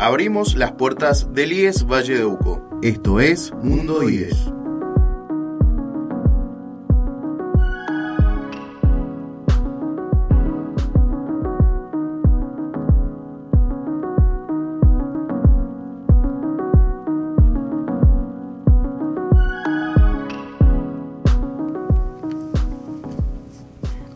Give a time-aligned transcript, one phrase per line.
[0.00, 2.66] Abrimos las puertas del IES Valle de Uco.
[2.80, 4.50] Esto es Mundo IES.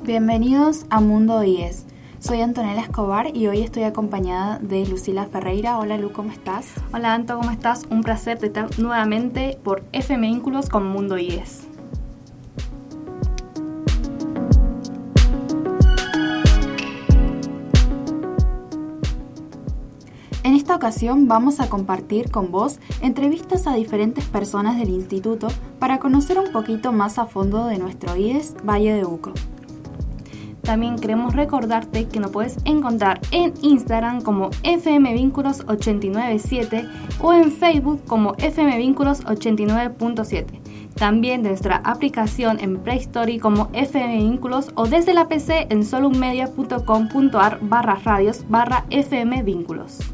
[0.03, 1.85] Bienvenidos a Mundo IES.
[2.27, 5.79] Soy Antonella Escobar y hoy estoy acompañada de Lucila Ferreira.
[5.79, 6.69] Hola Lu, ¿cómo estás?
[6.95, 7.85] Hola Anto, ¿cómo estás?
[7.91, 11.69] Un placer de estar nuevamente por FM Vínculos con Mundo IES.
[20.45, 25.99] En esta ocasión vamos a compartir con vos entrevistas a diferentes personas del instituto para
[25.99, 29.35] conocer un poquito más a fondo de nuestro IES Valle de Uco.
[30.65, 36.87] También queremos recordarte que nos puedes encontrar en Instagram como FM Vínculos 897
[37.21, 40.45] o en Facebook como FM Vínculos 89.7.
[40.95, 43.07] También de nuestra aplicación en Play
[43.41, 50.14] como FM Vínculos o desde la PC en solummedia.com.ar barra radios barra FM Vínculos.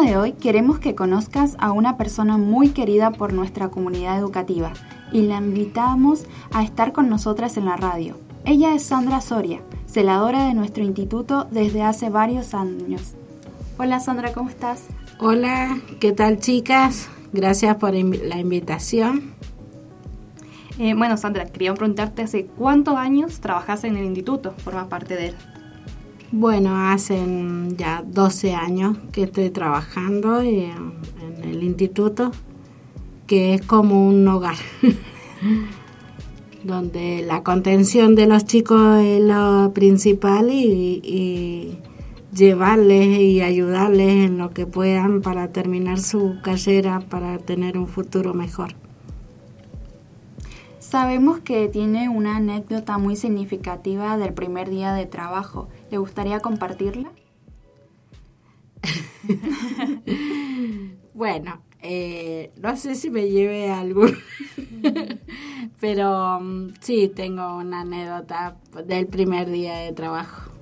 [0.00, 4.72] Programa de hoy queremos que conozcas a una persona muy querida por nuestra comunidad educativa
[5.12, 8.16] y la invitamos a estar con nosotras en la radio.
[8.46, 13.14] Ella es Sandra Soria, celadora de nuestro instituto desde hace varios años.
[13.76, 14.86] Hola Sandra, ¿cómo estás?
[15.18, 17.10] Hola, ¿qué tal chicas?
[17.32, 19.34] Gracias por la invitación.
[20.78, 25.26] Eh, bueno, Sandra, quería preguntarte hace cuántos años trabajas en el instituto, formas parte de
[25.28, 25.34] él.
[26.32, 27.18] Bueno, hace
[27.76, 30.92] ya 12 años que estoy trabajando en,
[31.42, 32.30] el instituto,
[33.26, 34.54] que es como un hogar,
[36.62, 41.78] donde la contención de los chicos es lo principal y,
[42.32, 48.34] llevarles y ayudarles en lo que puedan para terminar su carrera, para tener un futuro
[48.34, 48.76] mejor.
[50.78, 57.10] Sabemos que tiene una anécdota muy significativa del primer día de trabajo ¿Le gustaría compartirla?
[61.14, 64.16] bueno, eh, no sé si me lleve a algún,
[65.80, 68.56] pero mm, sí tengo una anécdota
[68.86, 70.52] del primer día de trabajo.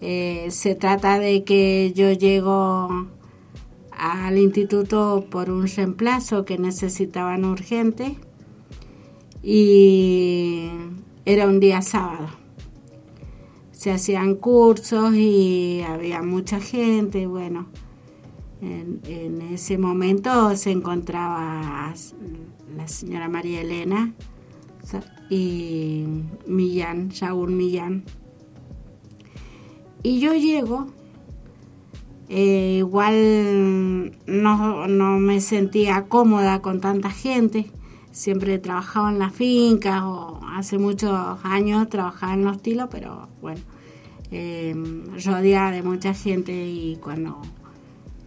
[0.00, 3.08] Eh, se trata de que yo llego
[3.90, 8.16] al instituto por un reemplazo que necesitaban urgente
[9.42, 10.68] y
[11.24, 12.28] era un día sábado
[13.86, 17.28] se hacían cursos y había mucha gente.
[17.28, 17.68] Bueno,
[18.60, 21.94] en, ese momento se encontraba
[22.76, 24.12] la señora María Elena
[25.30, 26.04] y
[26.48, 28.02] Millán, Saúl Millán.
[30.02, 30.88] Y yo llego,
[32.28, 37.70] eh, igual no, no, me sentía cómoda con tanta gente,
[38.10, 41.14] siempre trabajaba en la finca o hace muchos
[41.44, 43.60] años trabajaba en los tilos, pero bueno,
[44.30, 44.74] eh,
[45.24, 47.40] rodeada de mucha gente y cuando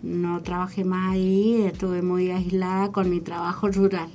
[0.01, 4.09] no trabajé más ahí estuve muy aislada con mi trabajo rural.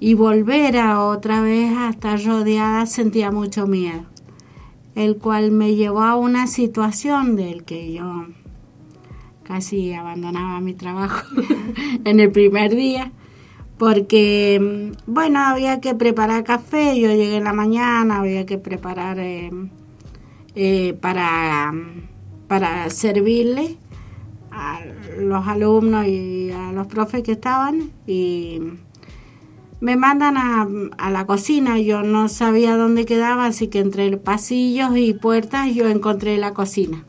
[0.00, 4.04] Y volver a otra vez a estar rodeada sentía mucho miedo,
[4.94, 8.26] el cual me llevó a una situación del que yo
[9.44, 11.26] casi abandonaba mi trabajo
[12.04, 13.12] en el primer día
[13.78, 19.50] porque, bueno, había que preparar café, yo llegué en la mañana, había que preparar eh,
[20.54, 21.72] eh, para,
[22.48, 23.78] para servirle
[24.50, 24.80] a
[25.18, 28.60] los alumnos y a los profes que estaban y
[29.80, 35.12] me mandan a, la cocina, yo no sabía dónde quedaba, así que entre pasillos y
[35.12, 37.04] puertas yo encontré la cocina.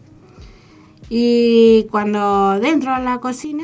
[1.09, 3.63] Y cuando dentro de la cocina,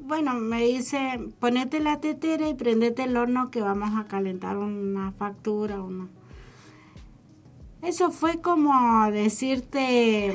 [0.00, 5.12] bueno, me dice, ponete la tetera y prendete el horno que vamos a calentar una
[5.12, 6.08] factura, una
[7.86, 10.34] eso fue como decirte,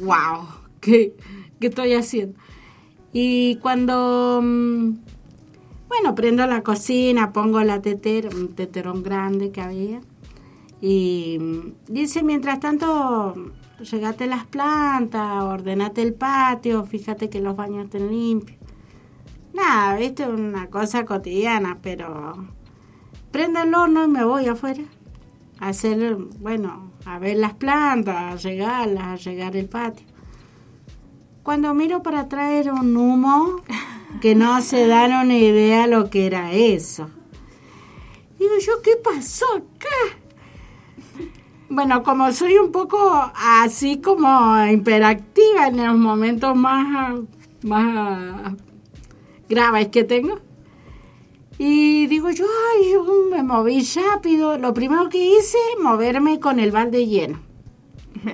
[0.00, 0.46] wow,
[0.80, 1.14] ¿qué,
[1.60, 2.38] estoy haciendo?
[3.12, 4.96] Y cuando, mm,
[5.88, 10.00] bueno, prendo la cocina, pongo la tetera, un teterón grande que había,
[10.80, 13.34] y mm, dice, mientras tanto,
[13.90, 18.58] llegate las plantas, ordenate el patio, fíjate que los baños estén limpios.
[19.52, 22.48] Nada, viste, una cosa cotidiana, pero
[23.30, 24.82] prendo el horno y me voy afuera
[25.68, 30.06] hacer, bueno, a ver las plantas, a regarlas, a regar el patio.
[31.42, 33.62] Cuando miro para traer un humo
[34.20, 37.10] que no se dan una idea lo que era eso.
[38.38, 40.18] Digo yo, ¿qué pasó acá?
[41.68, 42.98] Bueno, como soy un poco
[43.34, 47.20] así como hiperactiva en los momentos más,
[47.62, 48.52] más
[49.48, 50.40] graves que tengo,
[51.58, 54.58] y digo yo, ay, yo me moví rápido.
[54.58, 57.40] Lo primero que hice, moverme con el balde lleno.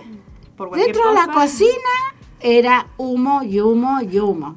[0.75, 1.71] Dentro de la cocina
[2.41, 4.57] era humo y humo y humo.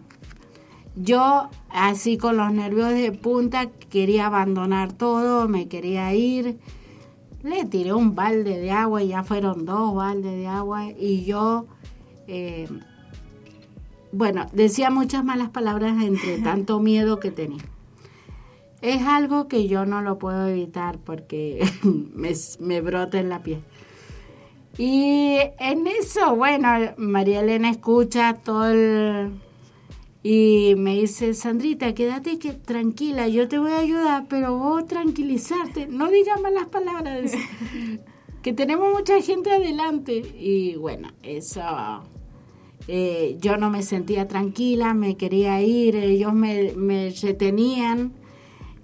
[0.95, 6.59] Yo, así con los nervios de punta, quería abandonar todo, me quería ir.
[7.41, 10.89] Le tiré un balde de agua y ya fueron dos baldes de agua.
[10.89, 11.65] Y yo,
[12.27, 12.69] eh,
[14.13, 17.63] bueno, decía muchas malas palabras entre tanto miedo que tenía
[18.83, 21.65] es algo que yo no lo puedo evitar porque
[22.59, 23.61] me, brota en la piel.
[24.77, 29.31] Y en eso, bueno, María Elena escucha todo el...
[30.21, 35.87] Y me dice, Sandrita, quédate que, tranquila, yo te voy a ayudar, pero vos tranquilizarte,
[35.87, 37.33] no digas malas palabras,
[38.41, 40.13] que tenemos mucha gente adelante.
[40.37, 41.61] Y bueno, eso,
[42.87, 48.13] eh, yo no me sentía tranquila, me quería ir, ellos me, me retenían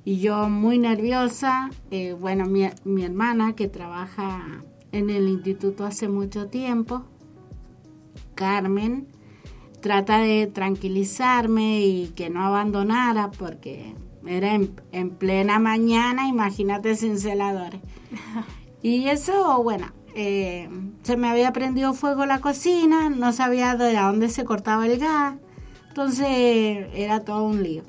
[0.09, 6.07] y yo muy nerviosa, eh, bueno, mi, mi, hermana que trabaja en el instituto hace
[6.07, 7.03] mucho tiempo,
[8.33, 9.05] Carmen,
[9.81, 13.93] trata de tranquilizarme y que no abandonara porque
[14.25, 17.79] era en, plena mañana, imagínate sin celadores.
[18.81, 20.69] Y eso, bueno, eh,
[21.03, 25.35] se me había prendido fuego la cocina, no sabía de dónde se cortaba el gas,
[25.89, 27.83] entonces era todo un lío.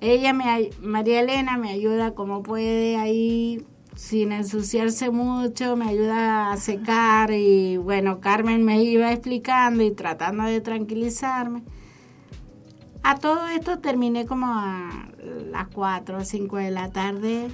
[0.00, 6.56] Ella, me, María Elena, me ayuda como puede ahí sin ensuciarse mucho, me ayuda a
[6.56, 11.64] secar y bueno, Carmen me iba explicando y tratando de tranquilizarme.
[13.02, 15.10] A todo esto terminé como a
[15.50, 17.48] las 4 o 5 de la tarde.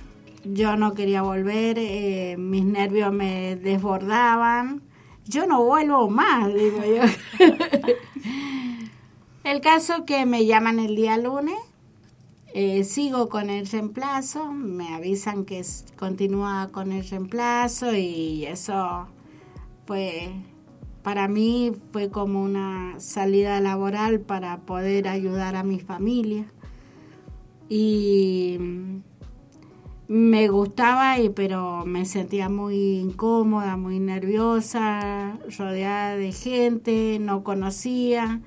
[0.45, 4.83] Yo no quería volver, eh, mis nervios me desbordaban.
[5.25, 7.03] Yo no vuelvo más, digo yo.
[9.45, 11.57] el caso que me llaman el día lunes
[12.59, 15.63] eh, sigo con el reemplazo, me avisan que
[15.95, 19.09] continúa con el reemplazo y eso
[19.85, 20.31] fue,
[21.03, 26.51] para mí fue como una salida laboral para poder ayudar a mi familia.
[27.69, 28.57] Y
[30.09, 38.41] me gustaba, pero me sentía muy incómoda, muy nerviosa, rodeada de gente, no conocía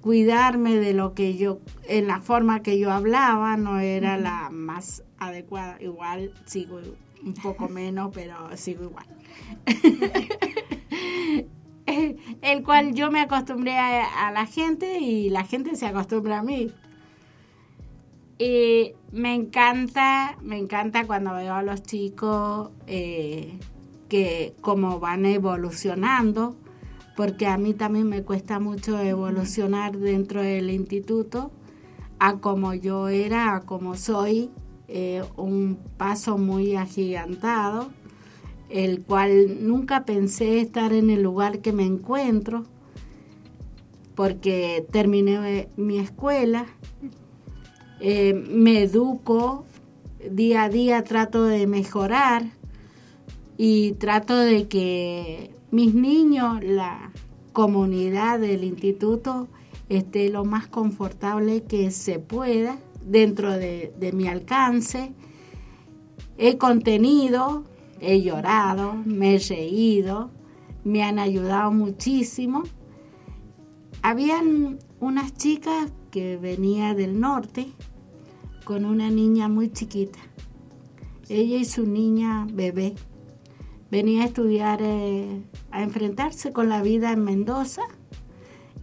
[0.00, 5.04] cuidarme de lo que yo, en la forma que yo hablaba, no era la más
[5.18, 5.76] adecuada.
[5.80, 6.80] Igual sigo
[7.24, 9.06] un poco menos, pero sigo igual.
[12.42, 16.70] el cual yo me acostumbré a, la gente y la gente se acostumbra a mí.
[18.38, 23.58] Y me encanta, me encanta cuando veo a los chicos eh,
[24.08, 26.56] que como van evolucionando
[27.16, 31.50] porque a mí también me cuesta mucho evolucionar dentro del instituto
[32.18, 34.50] a como yo era, a como soy,
[34.88, 37.90] eh, un paso muy agigantado,
[38.68, 42.64] el cual nunca pensé estar en el lugar que me encuentro,
[44.14, 46.66] porque terminé mi escuela,
[48.00, 49.64] eh, me educo,
[50.30, 52.44] día a día trato de mejorar
[53.56, 57.12] y trato de que mis niños, la
[57.52, 59.48] comunidad del instituto
[59.88, 65.12] esté lo más confortable que se pueda dentro de, mi alcance.
[66.38, 67.64] He contenido,
[68.00, 70.30] he llorado, me he reído,
[70.84, 72.62] me han ayudado muchísimo.
[74.02, 77.68] Habían unas chicas que venía del norte
[78.64, 80.18] con una niña muy chiquita.
[81.28, 82.94] Ella y su niña bebé
[83.90, 87.82] venía a estudiar, eh, a enfrentarse con la vida en Mendoza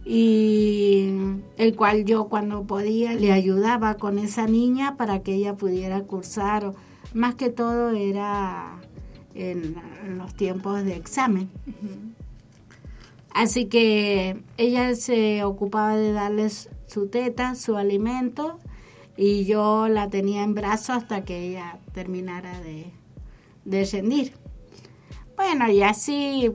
[0.04, 1.10] y
[1.56, 6.72] el cual yo cuando podía le ayudaba con esa niña para que ella pudiera cursar,
[7.12, 8.80] más que todo era
[9.34, 9.76] en,
[10.16, 11.50] los tiempos de examen.
[13.30, 18.58] Así que ella se ocupaba de darles su teta, su alimento,
[19.16, 22.86] y yo la tenía en brazos hasta que ella terminara de,
[23.64, 24.32] de rendir.
[25.38, 26.50] Bueno, y así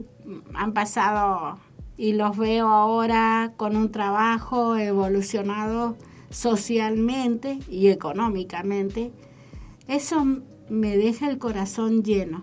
[0.52, 1.58] han pasado
[1.96, 5.96] y los veo ahora con un trabajo evolucionado
[6.28, 9.10] socialmente y económicamente.
[9.88, 10.26] Eso
[10.68, 12.42] me deja el corazón lleno.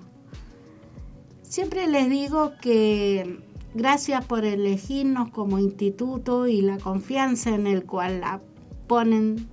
[1.43, 3.37] Siempre les digo que
[3.75, 8.41] gracias por elegirnos como instituto y la confianza en el cual la
[8.87, 9.47] ponen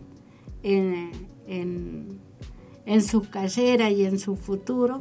[0.62, 1.10] en,
[1.46, 2.18] en,
[2.86, 5.00] en sus carreras y en su futuro,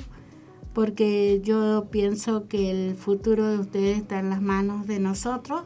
[0.78, 5.64] porque yo pienso que el futuro de ustedes está en las manos de nosotros,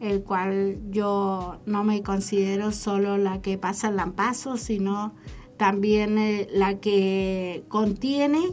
[0.00, 5.14] el cual yo no me considero solo la que pasa el lampazo, sino
[5.56, 8.52] también eh, la que contiene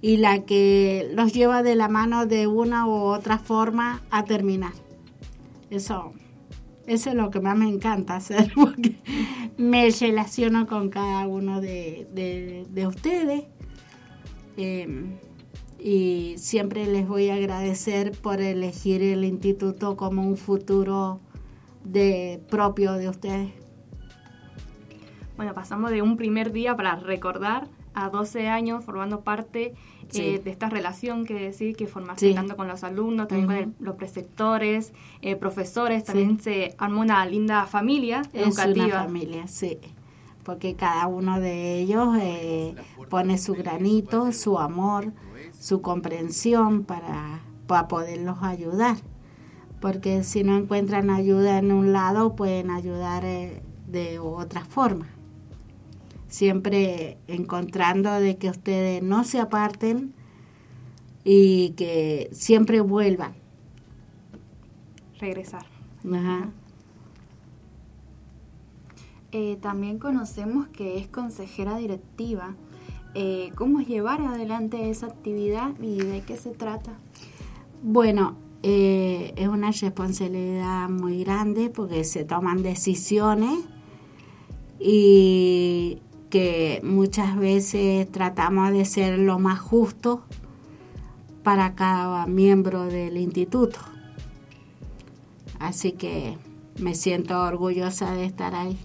[0.00, 4.72] y la que los lleva de la mano de una u otra forma a terminar.
[5.68, 6.14] Eso,
[6.86, 8.96] eso es lo que más me encanta hacer, porque
[9.58, 12.06] me relaciono con cada uno de,
[12.88, 13.44] ustedes.
[14.56, 15.18] Em,
[15.86, 21.20] y siempre les voy a agradecer por elegir el instituto como un futuro
[21.84, 23.52] de propio de ustedes.
[25.36, 29.74] Bueno, pasamos de un primer día para recordar a 12 años formando parte
[30.12, 33.94] eh, de esta relación que decir que formaste tanto con los alumnos, también con los
[33.94, 38.86] preceptores, eh, profesores, también se armó una linda familia educativa.
[38.86, 39.78] Es una familia, sí,
[40.42, 42.74] porque cada uno de ellos eh,
[43.08, 45.12] pone su granito, su amor,
[45.58, 48.96] su comprensión para, para poderlos ayudar,
[49.80, 55.08] porque si no encuentran ayuda en un lado pueden ayudar de otra forma
[56.28, 60.12] siempre encontrando de que ustedes no se aparten
[61.24, 63.34] y que siempre vuelvan.
[65.18, 65.66] Regresar.
[69.32, 72.54] Eh, también conocemos que es consejera directiva.
[73.18, 76.98] Eh, ¿Cómo llevar adelante esa actividad y de qué se trata?
[77.82, 83.58] Bueno, eh, es una responsabilidad muy grande porque se toman decisiones
[84.78, 90.22] y que muchas veces tratamos de ser lo más justo
[91.42, 93.78] para cada miembro del instituto.
[95.58, 96.36] Así que
[96.78, 98.78] me siento orgullosa de estar ahí.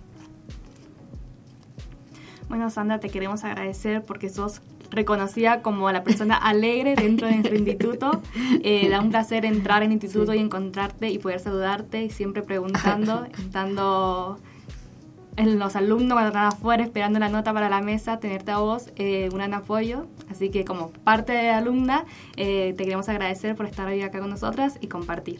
[2.51, 7.55] Bueno, Sandra, te queremos agradecer porque sos reconocida como la persona alegre dentro de nuestro
[7.55, 8.22] instituto.
[8.63, 12.41] Eh, da un placer entrar en el instituto y encontrarte y poder saludarte y siempre
[12.43, 14.38] preguntando, dando
[15.38, 18.91] en los alumnos cuando están afuera esperando la nota para la mesa, tenerte a vos
[18.98, 20.08] eh, un gran apoyo.
[20.29, 22.03] Así que como parte de alumna,
[22.36, 25.39] eh, te queremos agradecer por estar hoy acá con nosotras y compartir.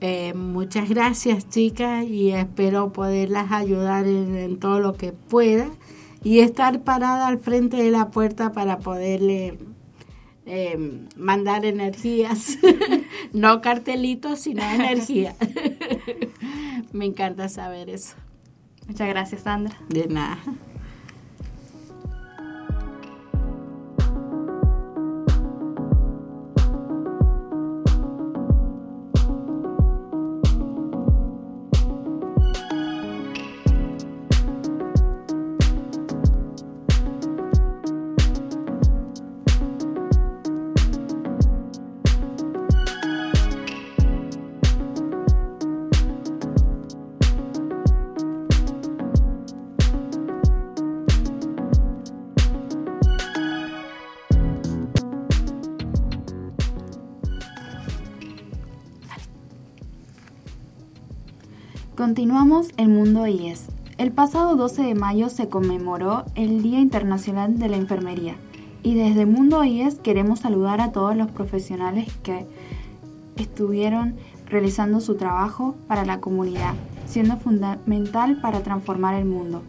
[0.00, 5.70] Eh, muchas gracias chicas y espero poderlas ayudar en, todo lo que pueda
[6.24, 9.58] y estar parada al frente de la puerta para poderle
[11.16, 12.58] mandar energías,
[13.32, 15.34] no cartelitos, sino energía.
[16.92, 18.16] Me encanta saber eso.
[18.86, 19.76] Muchas gracias, Sandra.
[19.88, 20.38] De nada.
[62.04, 63.68] Continuamos el Mundo IES.
[63.96, 68.36] El pasado 12 de mayo se conmemoró el Día Internacional de la Enfermería
[68.82, 72.46] y desde Mundo IES queremos saludar a todos los profesionales que
[73.36, 76.74] estuvieron realizando su trabajo para la comunidad,
[77.06, 79.62] siendo fundamental para transformar el mundo.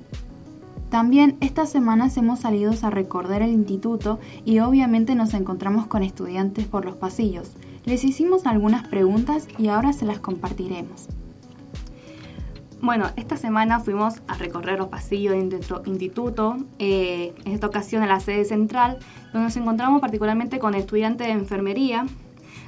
[0.89, 6.65] También estas semanas hemos salido a recordar el instituto y obviamente nos encontramos con estudiantes
[6.65, 7.53] por los pasillos.
[7.85, 11.07] Les hicimos algunas preguntas y ahora se las compartiremos.
[12.85, 18.03] Bueno, esta semana fuimos a recorrer los pasillos de nuestro instituto, eh, en esta ocasión
[18.03, 18.99] en la sede central,
[19.33, 22.05] donde nos encontramos particularmente con estudiantes de enfermería,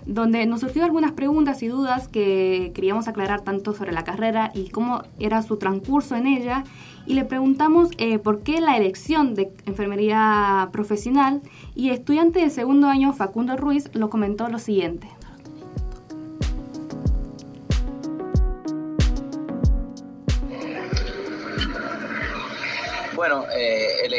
[0.07, 4.69] donde nos surgieron algunas preguntas y dudas que queríamos aclarar tanto sobre la carrera y
[4.69, 6.63] cómo era su transcurso en ella,
[7.05, 11.43] y le preguntamos eh, por qué la elección de enfermería profesional,
[11.75, 15.07] y estudiante de segundo año Facundo Ruiz lo comentó lo siguiente.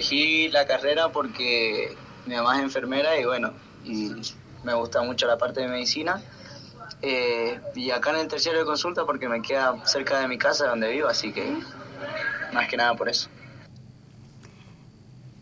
[0.09, 1.97] Elegí la carrera porque
[2.27, 3.53] mi mamá es enfermera y bueno,
[3.85, 4.13] y
[4.65, 6.23] me gusta mucho la parte de medicina.
[7.01, 10.67] Eh, y acá en el terciario de consulta porque me queda cerca de mi casa
[10.67, 11.57] donde vivo, así que
[12.53, 13.29] más que nada por eso.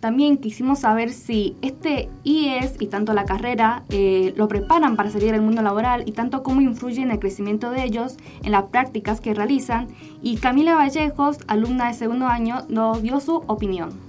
[0.01, 5.35] también quisimos saber si este IES y tanto la carrera eh, lo preparan para salir
[5.35, 9.21] al mundo laboral y tanto cómo influye en el crecimiento de ellos, en las prácticas
[9.21, 9.89] que realizan.
[10.23, 14.06] Y Camila Vallejos, alumna de segundo año, nos dio su opinión.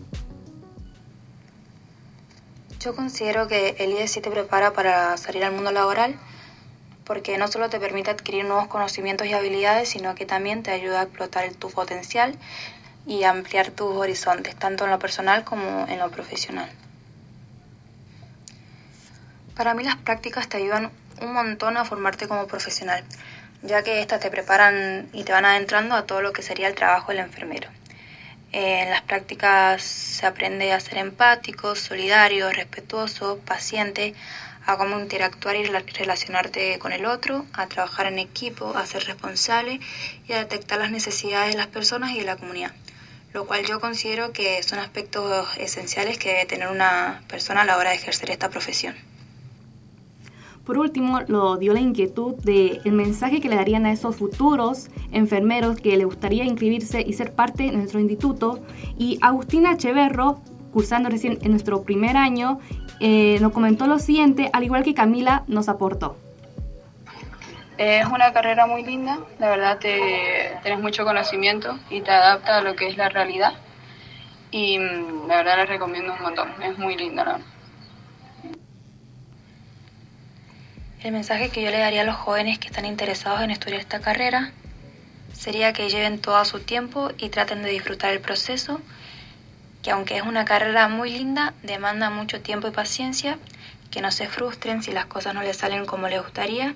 [2.88, 6.16] Yo considero que el IES sí te prepara para salir al mundo laboral
[7.04, 11.02] porque no solo te permite adquirir nuevos conocimientos y habilidades, sino que también te ayuda
[11.02, 12.38] a explotar tu potencial
[13.06, 16.72] y ampliar tus horizontes, tanto en lo personal como en lo profesional.
[19.54, 20.90] Para mí las prácticas te ayudan
[21.22, 23.04] un montón a formarte como profesional,
[23.64, 26.76] ya que estas te preparan y te van adentrando a todo lo que sería el
[26.76, 27.68] trabajo del enfermero.
[28.60, 34.16] En las prácticas se aprende a ser empático, solidario, respetuoso, paciente,
[34.66, 39.80] a cómo interactuar y relacionarte con el otro, a trabajar en equipo, a ser responsable
[40.28, 42.72] y a detectar las necesidades de las personas y de la comunidad
[43.34, 47.78] lo cual yo considero que son aspectos esenciales que debe tener una persona a la
[47.78, 48.96] hora de ejercer esta profesión.
[50.68, 54.90] Por último, lo dio la inquietud de el mensaje que le darían a esos futuros
[55.14, 58.60] enfermeros que le gustaría inscribirse y ser parte de nuestro instituto.
[58.98, 60.42] Y Agustina Echeverro,
[60.74, 62.60] cursando recién en nuestro primer año,
[63.00, 66.18] eh, nos comentó lo siguiente, al igual que Camila nos aportó.
[67.78, 72.76] Es una carrera muy linda, la verdad te, mucho conocimiento y te adapta a lo
[72.76, 73.54] que es la realidad.
[74.52, 77.24] Y mm, la verdad la recomiendo un montón, es muy linda.
[77.24, 77.57] ¿no?
[81.04, 84.00] El mensaje que yo le daría a los jóvenes que están interesados en estudiar esta
[84.00, 84.52] carrera
[85.32, 88.82] sería que lleven todo su tiempo y traten de disfrutar el proceso,
[89.84, 93.38] que aunque es una carrera muy linda, demanda mucho tiempo y paciencia,
[93.92, 96.74] que no se frustren si las cosas no les salen como les gustaría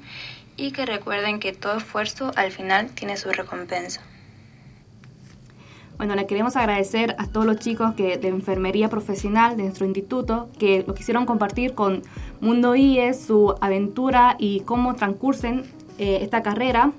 [0.55, 4.01] y que recuerden que todo esfuerzo al final tiene su recompensa.
[5.97, 10.49] Bueno, le queremos agradecer a todos los chicos que de enfermería profesional de nuestro instituto
[10.57, 12.01] que lo quisieron compartir con
[12.41, 15.63] Mundo IES, su aventura y cómo transcursen
[15.97, 16.91] eh, esta carrera.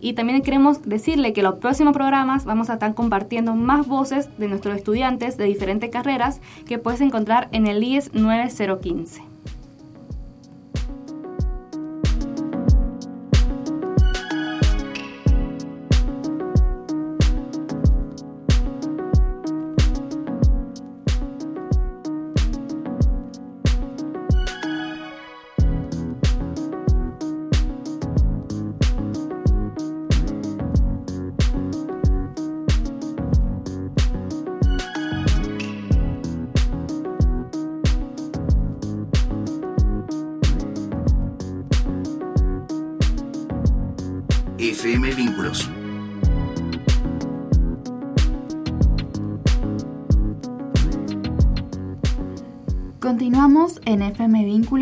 [0.00, 4.48] Y también queremos decirle que los próximos programas vamos a estar compartiendo más voces de
[4.48, 9.35] nuestros estudiantes de diferentes carreras que puedes encontrar en el IES 9015.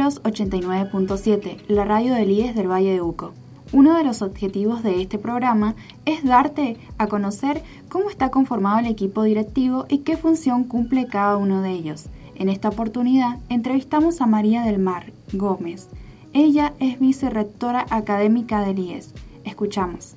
[0.05, 3.33] FM Vínculos 89.7, la radio del IES del Valle de Uco.
[3.73, 8.87] Uno de los objetivos de este programa es darte a conocer cómo está conformado el
[8.87, 12.07] equipo directivo y qué función cumple cada uno de ellos.
[12.35, 15.89] En esta oportunidad entrevistamos a María del Mar Gómez.
[16.35, 19.15] Ella es vicerrectora académica del IES.
[19.45, 20.17] Escuchamos.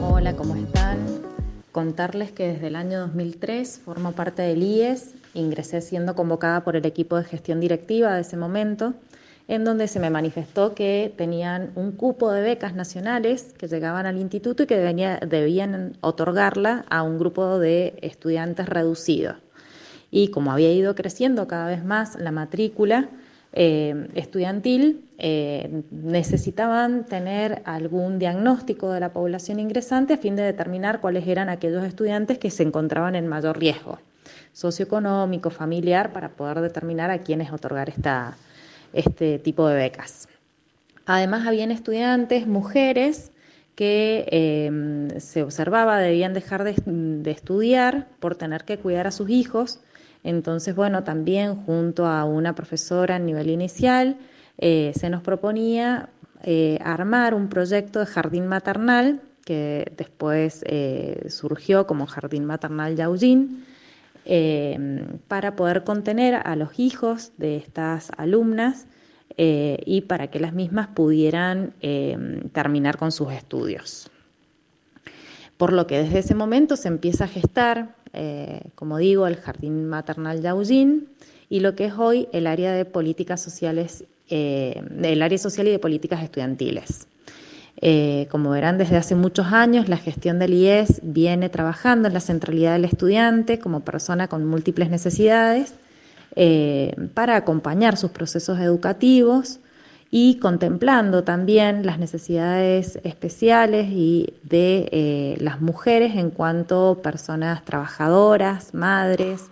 [0.00, 1.17] Hola, ¿cómo están?
[1.78, 6.84] Contarles que desde el año 2003 formo parte del IES, ingresé siendo convocada por el
[6.84, 8.94] equipo de gestión directiva de ese momento,
[9.46, 14.18] en donde se me manifestó que tenían un cupo de becas nacionales que llegaban al
[14.18, 19.36] instituto y que debían otorgarla a un grupo de estudiantes reducido.
[20.10, 23.08] Y como había ido creciendo cada vez más la matrícula,
[23.52, 31.00] eh, estudiantil eh, necesitaban tener algún diagnóstico de la población ingresante a fin de determinar
[31.00, 33.98] cuáles eran aquellos estudiantes que se encontraban en mayor riesgo
[34.52, 37.92] socioeconómico, familiar, para poder determinar a quiénes otorgar
[38.92, 40.28] este tipo de becas.
[41.06, 43.30] Además, habían estudiantes, mujeres,
[43.74, 49.80] que eh, se observaba debían dejar de estudiar por tener que cuidar a sus hijos
[50.24, 54.16] entonces, bueno, también junto a una profesora a nivel inicial,
[54.58, 56.08] eh, se nos proponía
[56.42, 63.64] eh, armar un proyecto de jardín maternal que después eh, surgió como Jardín Maternal Yaujin,
[65.26, 68.86] para poder contener a los hijos de estas alumnas
[69.38, 71.72] y para que las mismas pudieran
[72.52, 74.10] terminar con sus estudios.
[75.56, 79.86] Por lo que desde ese momento se empieza a gestar eh, como digo, el Jardín
[79.86, 81.08] Maternal Yaujin
[81.48, 85.70] y lo que es hoy el área de políticas sociales, eh, el área social y
[85.70, 87.06] de políticas estudiantiles.
[87.80, 92.20] Eh, como verán, desde hace muchos años la gestión del IES viene trabajando en la
[92.20, 95.74] centralidad del estudiante como persona con múltiples necesidades
[97.14, 99.58] para acompañar sus procesos educativos
[100.10, 108.74] y contemplando también las necesidades especiales y de eh, las mujeres en cuanto personas trabajadoras,
[108.74, 109.50] madres,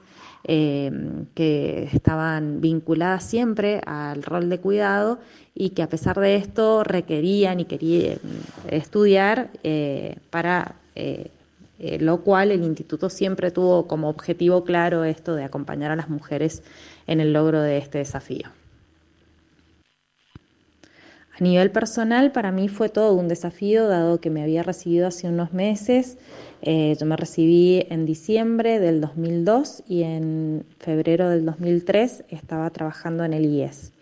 [0.48, 5.18] que estaban vinculadas siempre al rol de cuidado
[5.56, 8.20] y que a pesar de esto requerían y querían
[8.68, 10.76] estudiar eh, para
[11.78, 16.08] eh, lo cual el instituto siempre tuvo como objetivo claro esto de acompañar a las
[16.08, 16.62] mujeres
[17.06, 18.48] en el logro de este desafío.
[21.38, 25.28] A nivel personal, para mí fue todo un desafío, dado que me había recibido hace
[25.28, 26.16] unos meses.
[26.62, 33.34] yo me recibí en diciembre del 2002 y en febrero del 2003 estaba trabajando en
[33.34, 33.92] el IES.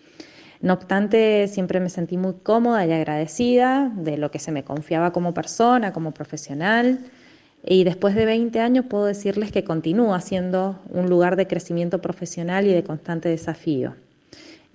[0.61, 5.13] No obstante, siempre me sentí muy cómoda y agradecida de lo que se me confiaba
[5.13, 7.01] como persona, como profesional.
[7.65, 12.65] Y después de 20 años puedo decirles que continúa siendo un lugar de crecimiento profesional
[12.67, 13.97] y de constante desafío.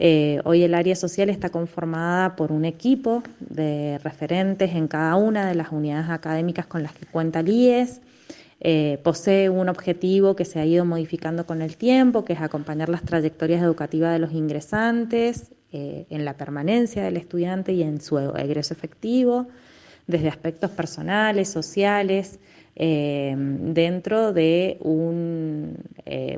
[0.01, 5.45] Eh, hoy el área social está conformada por un equipo de referentes en cada una
[5.45, 7.99] de las unidades académicas con las que cuenta el IES.
[8.61, 12.87] Eh, posee un objetivo que se ha ido modificando con el tiempo, que es acompañar
[12.87, 18.17] las trayectorias educativas de los ingresantes eh, en la permanencia del estudiante y en su
[18.19, 19.47] egreso efectivo,
[20.07, 22.39] desde aspectos personales, sociales,
[22.75, 25.77] dentro de un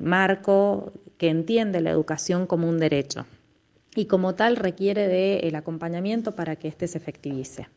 [0.01, 3.27] marco que entiende la educación como un derecho
[3.95, 7.67] y como tal requiere del acompañamiento para que éste se efectivice.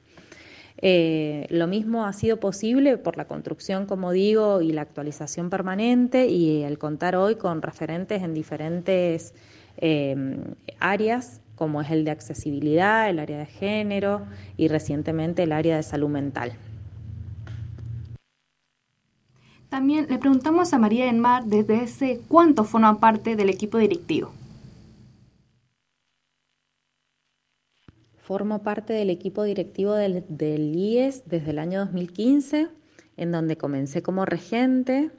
[1.50, 6.62] lo mismo ha sido posible por la construcción, como digo, y la actualización permanente y
[6.62, 9.34] el contar hoy con referentes en diferentes
[10.80, 15.82] áreas como es el de accesibilidad, el área de género y recientemente el área de
[15.82, 16.52] salud mental.
[19.68, 24.32] También le preguntamos a María Enmar desde ese cuánto forma parte del equipo directivo.
[28.34, 32.66] Formo parte del equipo directivo del, del IES desde el año 2015,
[33.16, 35.12] en donde comencé como regente,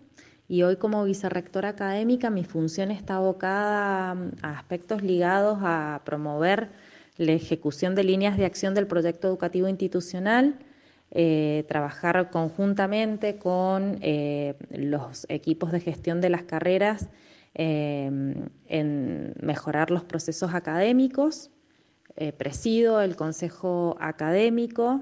[0.50, 6.72] y hoy como vicerrectora académica mi función está abocada a aspectos ligados a promover
[7.16, 10.60] la ejecución de líneas de acción del proyecto educativo institucional,
[11.12, 17.08] eh, trabajar conjuntamente con eh, los equipos de gestión de las carreras
[17.54, 18.12] eh,
[18.68, 21.52] en mejorar los procesos académicos,
[22.38, 25.02] presido el consejo académico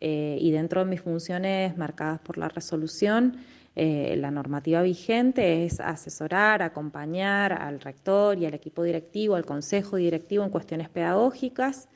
[0.00, 3.38] y dentro de mis funciones marcadas por la resolución,
[3.74, 9.96] eh, la normativa vigente es asesorar, acompañar al rector y al equipo directivo, al consejo
[9.96, 11.88] directivo en cuestiones pedagógicas,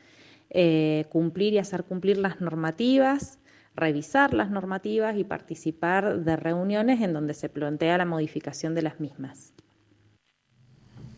[0.48, 3.38] eh, cumplir y hacer cumplir las normativas,
[3.74, 8.98] revisar las normativas y participar de reuniones en donde se plantea la modificación de las
[8.98, 9.52] mismas.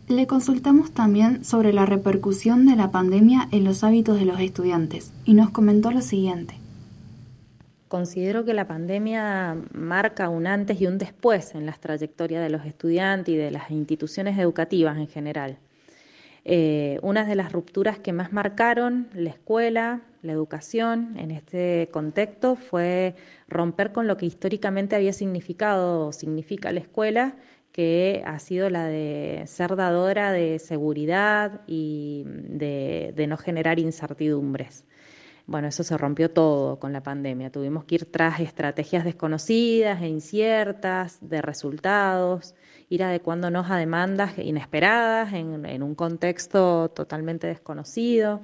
[0.09, 5.13] Le consultamos también sobre la repercusión de la pandemia en los hábitos de los estudiantes
[5.27, 6.55] y nos comentó lo siguiente.
[7.89, 12.65] Considero que la pandemia marca un antes y un después en las trayectorias de los
[12.65, 15.59] estudiantes y de las instituciones educativas en general.
[16.47, 22.57] Eh, una de las rupturas que más marcaron la escuela, la educación en este contexto
[22.57, 23.15] fue
[23.47, 27.35] romper con lo que históricamente había significado o significa la escuela,
[27.73, 34.85] que ha sido la de ser dadora de seguridad y de no generar incertidumbres.
[35.49, 37.51] Bueno, eso se rompió todo con la pandemia.
[37.51, 42.55] Tuvimos que ir tras estrategias desconocidas e inciertas de resultados,
[42.91, 48.43] ir adecuándonos a demandas inesperadas en, un contexto totalmente desconocido.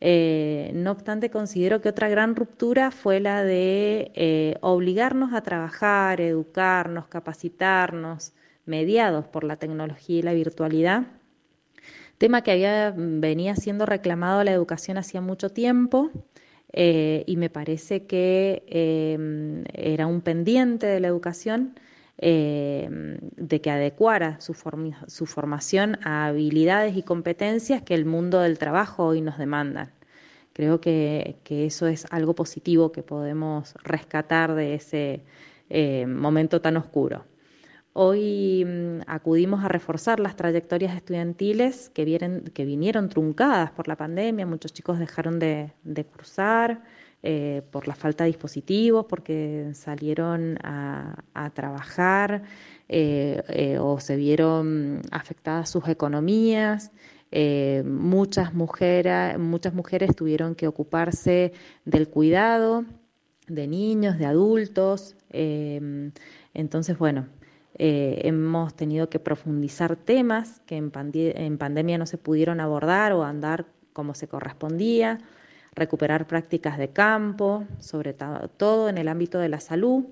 [0.00, 6.20] Eh, no obstante, considero que otra gran ruptura fue la de eh, obligarnos a trabajar,
[6.20, 8.32] educarnos, capacitarnos,
[8.64, 11.06] mediados por la tecnología y la virtualidad
[12.20, 16.10] tema que había, mm, venía siendo reclamado a la educación hacía mucho tiempo
[16.72, 21.74] eh, y me parece que em, era un pendiente de la educación
[22.20, 24.54] em, de que adecuara su,
[25.26, 29.92] formación a habilidades y competencias que el mundo del trabajo hoy nos demandan.
[30.52, 35.24] Creo que, que eso es algo positivo que podemos rescatar de ese
[35.70, 37.24] eh, momento tan oscuro.
[37.92, 44.46] Hoy mm, acudimos a reforzar las trayectorias estudiantiles que, que vinieron truncadas por la pandemia.
[44.46, 45.72] Muchos chicos dejaron de,
[46.12, 46.82] cursar
[47.22, 51.22] eh, por la falta de dispositivos, porque salieron a,
[51.54, 52.44] trabajar
[52.88, 56.92] eh, eh, o se vieron afectadas sus economías.
[57.30, 61.52] Eh, muchas, mujeres, muchas mujeres tuvieron que ocuparse
[61.84, 62.86] del cuidado
[63.46, 65.16] de niños, de adultos.
[65.30, 67.26] Entonces, bueno,
[67.74, 74.14] hemos tenido que profundizar temas que en pandemia no se pudieron abordar o andar como
[74.14, 75.18] se correspondía,
[75.74, 80.04] recuperar prácticas de campo, sobre todo en el ámbito de la salud.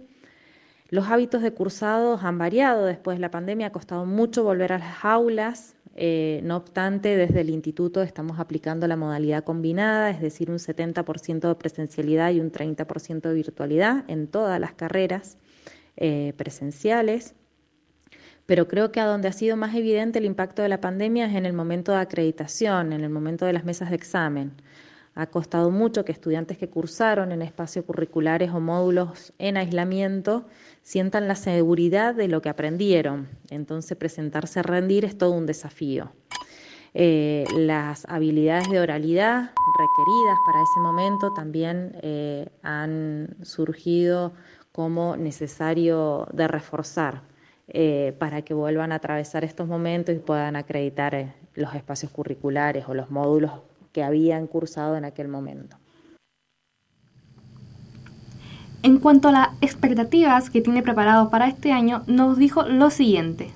[0.91, 4.79] Los hábitos de cursados han variado después de la pandemia, ha costado mucho volver a
[4.79, 10.49] las aulas, eh, no obstante, desde el instituto estamos aplicando la modalidad combinada, es decir,
[10.49, 15.39] un 70% de presencialidad y un 30% de virtualidad en todas las carreras
[15.97, 17.35] eh, presenciales.
[18.47, 21.35] Pero creo que a donde ha sido más evidente el impacto de la pandemia es
[21.35, 24.53] en el momento de acreditación, en el momento de las mesas de examen.
[25.19, 30.47] Ha costado mucho que estudiantes que cursaron en espacios curriculares o módulos en aislamiento
[30.83, 33.27] sientan la seguridad de lo que aprendieron.
[33.51, 36.13] Entonces presentarse a rendir es todo un desafío.
[36.95, 44.35] Eh, las habilidades de oralidad requeridas para ese momento también eh, han surgido
[44.71, 47.23] como necesario de reforzar
[47.67, 52.95] eh, para que vuelvan a atravesar estos momentos y puedan acreditar los espacios curriculares o
[52.95, 53.51] los módulos
[53.99, 55.77] que habían cursado en aquel momento.
[58.85, 63.51] En cuanto a las expectativas que tiene preparado para este año, nos dijo lo siguiente.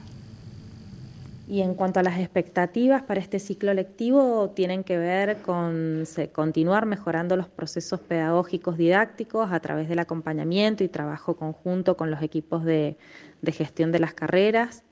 [1.46, 6.02] Y en cuanto a las expectativas para este ciclo lectivo, tienen que ver con
[6.32, 12.20] continuar mejorando los procesos pedagógicos didácticos a través del acompañamiento y trabajo conjunto con los
[12.20, 12.96] equipos de,
[13.42, 14.82] de gestión de las carreras,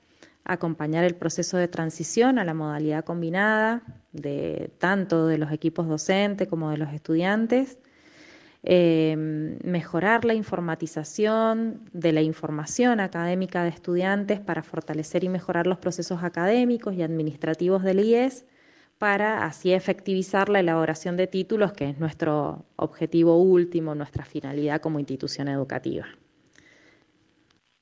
[0.43, 6.47] acompañar el proceso de transición a la modalidad combinada de tanto de los equipos docentes
[6.47, 7.77] como de los estudiantes,
[8.63, 9.15] eh,
[9.63, 16.23] mejorar la informatización de la información académica de estudiantes para fortalecer y mejorar los procesos
[16.23, 18.45] académicos y administrativos del IES
[18.99, 24.99] para así efectivizar la elaboración de títulos, que es nuestro objetivo último, nuestra finalidad como
[24.99, 26.05] institución educativa.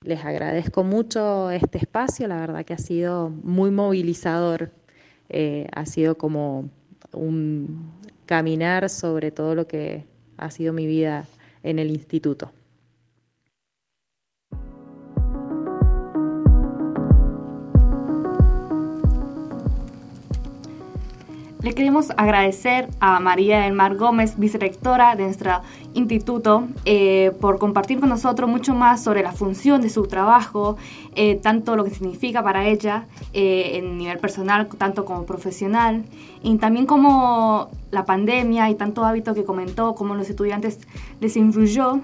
[0.01, 4.71] Les agradezco mucho este espacio, la verdad que ha sido muy movilizador,
[5.27, 6.69] eh, ha sido como
[7.11, 7.91] un
[8.25, 10.05] caminar sobre todo lo que
[10.37, 11.25] ha sido mi vida
[11.63, 12.53] en el instituto.
[21.69, 25.61] Le queremos agradecer a María del Mar Gómez, vicerectora de nuestro
[25.93, 30.77] instituto, eh, por compartir con nosotros mucho más sobre la función de su trabajo,
[31.13, 36.05] eh, tanto lo que significa para ella eh, en nivel personal, tanto como profesional,
[36.41, 40.79] y también como la pandemia y tanto hábito que comentó, cómo los estudiantes
[41.19, 41.99] les influyó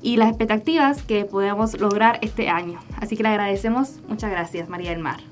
[0.00, 2.80] y las expectativas que podemos lograr este año.
[2.98, 4.00] Así que le agradecemos.
[4.08, 5.31] Muchas gracias, María del Mar.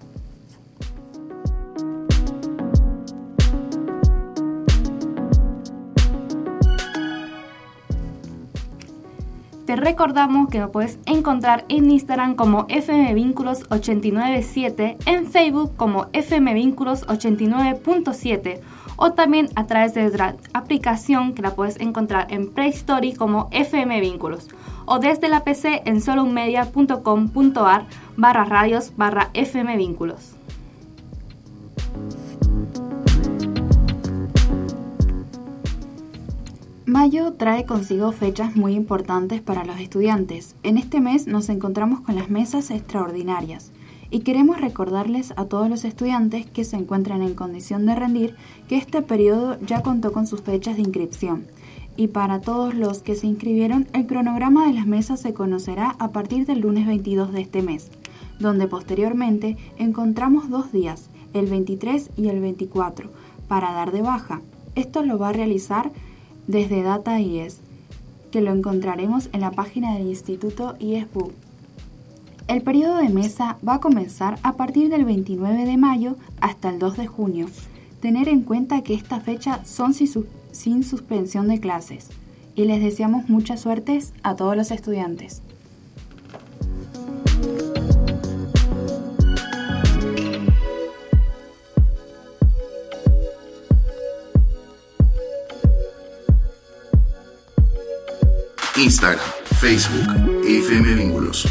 [9.70, 18.61] Te recordamos que nos puedes encontrar en Instagram como fmvínculos897, en Facebook como fmvínculos89.7
[18.96, 23.48] o también a través de la aplicación que la puedes encontrar en Play Store como
[23.52, 24.48] FM Vínculos
[24.87, 30.39] o desde la PC en solounmedia.com.ar barra radios barra FM Vínculos.
[36.90, 40.57] Mayo trae consigo fechas muy importantes para los estudiantes.
[40.64, 43.70] En este mes nos encontramos con las mesas extraordinarias
[44.11, 48.35] y queremos recordarles a todos los estudiantes que se encuentran en condición de rendir
[48.68, 51.46] que este periodo ya contó con sus fechas de inscripción.
[51.96, 56.11] Y para todos los que se inscribieron, el cronograma de las mesas se conocerá a
[56.11, 57.92] partir del lunes 22 de este mes,
[58.40, 63.11] donde posteriormente encontramos dos días, el 23 y el 24,
[63.46, 64.40] para dar de baja.
[64.74, 65.92] Esto lo va a realizar
[66.51, 67.61] desde Data IES,
[68.33, 71.31] que lo encontraremos en la página del Instituto IESBU.
[72.49, 76.81] El periodo de mesa va a comenzar a partir del 29 de mayo hasta el
[76.81, 77.47] 2 de junio.
[78.01, 82.09] Tener en cuenta que esta fecha son sin suspensión de clases
[82.57, 85.43] y les deseamos mucha suerte a todos los estudiantes.
[98.81, 99.21] Instagram,
[99.61, 101.47] Facebook, FM Vínculos.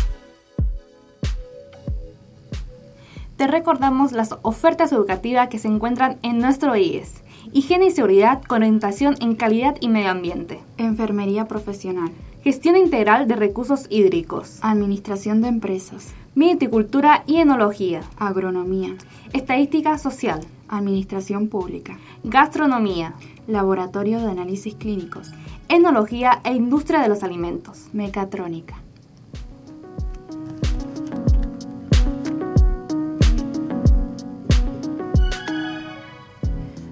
[3.38, 7.22] Te recordamos las ofertas educativas que se encuentran en nuestro IES.
[7.54, 10.60] Higiene y seguridad con orientación en calidad y medio ambiente.
[10.80, 12.10] Enfermería profesional.
[12.44, 14.58] Gestión integral de recursos hídricos.
[14.62, 16.08] Administración de empresas.
[16.34, 18.02] Viticultura y enología.
[18.18, 18.96] Agronomía.
[19.34, 20.42] Estadística social.
[20.70, 23.16] Administración Pública, Gastronomía,
[23.48, 25.32] Laboratorio de Análisis Clínicos,
[25.70, 27.88] Enología e Industria de los Alimentos.
[27.94, 28.76] Mecatrónica.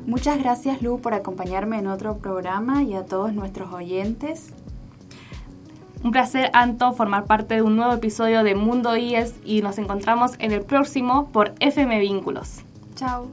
[0.06, 4.54] Muchas gracias Lu por acompañarme en otro programa y a todos nuestros oyentes.
[6.04, 10.34] Un placer, Anto, formar parte de un nuevo episodio de Mundo IES y nos encontramos
[10.40, 12.62] en el próximo por FM Vínculos.
[12.96, 13.28] Chao.